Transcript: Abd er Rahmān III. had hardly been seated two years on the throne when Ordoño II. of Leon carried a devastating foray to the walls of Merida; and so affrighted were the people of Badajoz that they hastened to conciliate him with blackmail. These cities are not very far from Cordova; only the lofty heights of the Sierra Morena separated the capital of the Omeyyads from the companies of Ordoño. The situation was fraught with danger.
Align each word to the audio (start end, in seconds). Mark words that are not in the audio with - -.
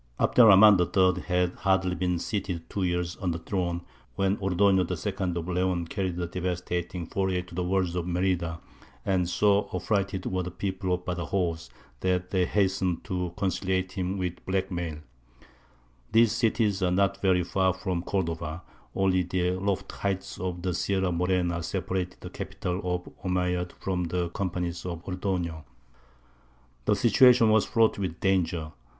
Abd 0.19 0.39
er 0.39 0.45
Rahmān 0.45 0.79
III. 0.81 1.21
had 1.25 1.53
hardly 1.57 1.93
been 1.93 2.17
seated 2.17 2.67
two 2.71 2.81
years 2.81 3.17
on 3.17 3.29
the 3.29 3.37
throne 3.37 3.81
when 4.15 4.35
Ordoño 4.37 4.79
II. 4.89 5.39
of 5.39 5.47
Leon 5.47 5.85
carried 5.89 6.17
a 6.17 6.25
devastating 6.25 7.05
foray 7.05 7.43
to 7.43 7.53
the 7.53 7.63
walls 7.63 7.93
of 7.93 8.07
Merida; 8.07 8.59
and 9.05 9.29
so 9.29 9.69
affrighted 9.71 10.25
were 10.25 10.41
the 10.41 10.49
people 10.49 10.91
of 10.91 11.05
Badajoz 11.05 11.69
that 11.99 12.31
they 12.31 12.47
hastened 12.47 13.03
to 13.03 13.31
conciliate 13.37 13.91
him 13.91 14.17
with 14.17 14.43
blackmail. 14.43 14.97
These 16.11 16.31
cities 16.31 16.81
are 16.81 16.89
not 16.89 17.21
very 17.21 17.43
far 17.43 17.71
from 17.71 18.01
Cordova; 18.01 18.63
only 18.95 19.21
the 19.21 19.51
lofty 19.51 19.93
heights 19.97 20.39
of 20.39 20.63
the 20.63 20.73
Sierra 20.73 21.11
Morena 21.11 21.61
separated 21.61 22.21
the 22.21 22.31
capital 22.31 22.79
of 22.83 23.03
the 23.03 23.11
Omeyyads 23.23 23.73
from 23.79 24.05
the 24.05 24.29
companies 24.29 24.83
of 24.83 25.05
Ordoño. 25.05 25.63
The 26.85 26.95
situation 26.95 27.51
was 27.51 27.65
fraught 27.65 27.99
with 27.99 28.19
danger. 28.19 28.71